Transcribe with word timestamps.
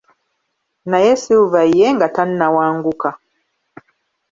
Naye 0.89 1.11
Silver 1.23 1.65
ye 1.77 1.87
nga 1.95 2.07
tannawanguka. 2.15 3.09